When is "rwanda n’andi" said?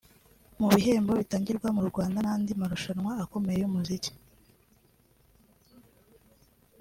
1.89-2.51